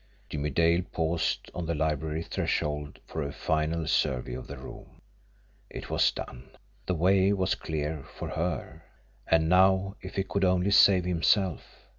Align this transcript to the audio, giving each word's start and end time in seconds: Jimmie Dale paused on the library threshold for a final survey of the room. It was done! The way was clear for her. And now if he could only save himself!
Jimmie 0.31 0.49
Dale 0.49 0.81
paused 0.81 1.51
on 1.53 1.67
the 1.67 1.75
library 1.75 2.23
threshold 2.23 2.97
for 3.05 3.21
a 3.21 3.31
final 3.31 3.85
survey 3.85 4.33
of 4.33 4.47
the 4.47 4.57
room. 4.57 4.99
It 5.69 5.91
was 5.91 6.09
done! 6.11 6.49
The 6.87 6.95
way 6.95 7.31
was 7.33 7.53
clear 7.53 8.03
for 8.17 8.29
her. 8.29 8.83
And 9.27 9.47
now 9.47 9.97
if 10.01 10.15
he 10.15 10.23
could 10.23 10.43
only 10.43 10.71
save 10.71 11.05
himself! 11.05 11.63